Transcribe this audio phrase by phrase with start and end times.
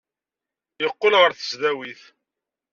[0.83, 2.01] Yeqqel ɣer tesdawit.